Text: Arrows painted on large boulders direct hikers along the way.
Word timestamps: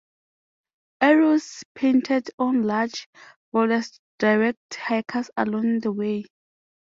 Arrows 1.01 1.63
painted 1.75 2.31
on 2.39 2.63
large 2.63 3.07
boulders 3.51 3.99
direct 4.17 4.73
hikers 4.73 5.29
along 5.37 5.81
the 5.81 5.91
way. 5.91 6.25